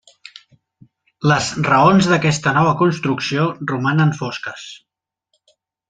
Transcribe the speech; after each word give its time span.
Les 1.31 1.49
raons 1.67 2.09
d'aquesta 2.13 2.55
nova 2.57 2.73
construcció 2.81 3.47
romanen 3.75 4.19
fosques. 4.23 4.69